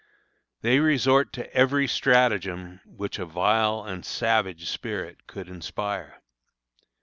They 0.61 0.79
resort 0.79 1.31
to 1.33 1.53
every 1.53 1.87
stratagem 1.87 2.81
which 2.85 3.19
a 3.19 3.25
vile 3.27 3.83
and 3.85 4.03
savage 4.03 4.67
spirit 4.67 5.27
could 5.27 5.47
inspire. 5.47 6.23